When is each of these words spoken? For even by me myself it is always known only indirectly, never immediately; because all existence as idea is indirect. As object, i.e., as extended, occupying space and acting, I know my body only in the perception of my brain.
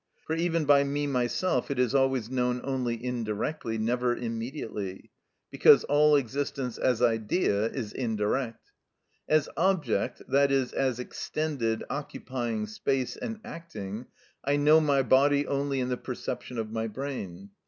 For 0.25 0.35
even 0.35 0.65
by 0.65 0.83
me 0.83 1.05
myself 1.05 1.69
it 1.69 1.77
is 1.77 1.93
always 1.93 2.27
known 2.27 2.59
only 2.63 3.05
indirectly, 3.05 3.77
never 3.77 4.15
immediately; 4.15 5.11
because 5.51 5.83
all 5.83 6.15
existence 6.15 6.79
as 6.79 7.03
idea 7.03 7.65
is 7.67 7.93
indirect. 7.93 8.71
As 9.29 9.47
object, 9.55 10.23
i.e., 10.27 10.65
as 10.75 10.97
extended, 10.97 11.83
occupying 11.87 12.65
space 12.65 13.15
and 13.15 13.41
acting, 13.45 14.07
I 14.43 14.55
know 14.55 14.81
my 14.81 15.03
body 15.03 15.45
only 15.45 15.79
in 15.79 15.89
the 15.89 15.97
perception 15.97 16.57
of 16.57 16.71
my 16.71 16.87
brain. 16.87 17.51